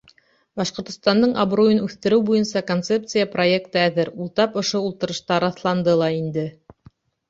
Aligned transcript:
Башҡортостандың 0.59 1.35
абруйын 1.43 1.83
үҫтереү 1.89 2.25
буйынса 2.31 2.65
концепция 2.73 3.29
проекты 3.37 3.83
әҙер, 3.85 4.13
ул 4.21 4.35
тап 4.43 4.61
ошо 4.67 4.85
ултырышта 4.91 5.43
раҫланды 5.49 6.01
ла 6.05 6.15
инде. 6.23 6.53